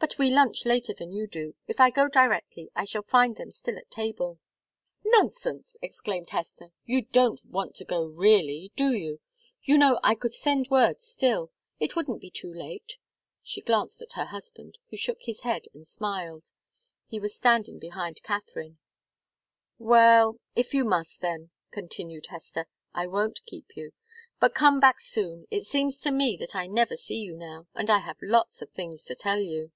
But 0.00 0.16
we 0.16 0.30
lunch 0.30 0.64
later 0.64 0.94
than 0.94 1.10
you 1.10 1.26
do 1.26 1.56
if 1.66 1.80
I 1.80 1.90
go 1.90 2.06
directly, 2.06 2.70
I 2.76 2.84
shall 2.84 3.02
find 3.02 3.34
them 3.34 3.50
still 3.50 3.76
at 3.76 3.90
table." 3.90 4.38
"Nonsense!" 5.04 5.76
exclaimed 5.82 6.30
Hester. 6.30 6.70
"You 6.86 7.02
don't 7.02 7.44
want 7.46 7.74
to 7.74 7.84
go 7.84 8.04
really? 8.04 8.70
Do 8.76 8.92
you? 8.94 9.18
You 9.64 9.76
know, 9.76 9.98
I 10.04 10.14
could 10.14 10.34
send 10.34 10.70
word 10.70 11.00
still 11.00 11.50
it 11.80 11.96
wouldn't 11.96 12.20
be 12.20 12.30
too 12.30 12.52
late." 12.54 12.98
She 13.42 13.60
glanced 13.60 14.00
at 14.00 14.12
her 14.12 14.26
husband, 14.26 14.78
who 14.88 14.96
shook 14.96 15.22
his 15.22 15.40
head, 15.40 15.64
and 15.74 15.84
smiled 15.84 16.52
he 17.08 17.18
was 17.18 17.34
standing 17.34 17.80
behind 17.80 18.22
Katharine. 18.22 18.78
"Well 19.80 20.38
if 20.54 20.72
you 20.72 20.84
must, 20.84 21.20
then," 21.22 21.50
continued 21.72 22.26
Hester, 22.26 22.68
"I 22.94 23.08
won't 23.08 23.44
keep 23.46 23.76
you. 23.76 23.92
But 24.38 24.54
come 24.54 24.78
back 24.78 25.00
soon. 25.00 25.48
It 25.50 25.64
seems 25.64 26.00
to 26.02 26.12
me 26.12 26.36
that 26.36 26.54
I 26.54 26.68
never 26.68 26.94
see 26.94 27.18
you 27.18 27.36
now 27.36 27.66
and 27.74 27.90
I 27.90 27.98
have 27.98 28.18
lots 28.22 28.62
of 28.62 28.70
things 28.70 29.02
to 29.06 29.16
tell 29.16 29.40
you." 29.40 29.72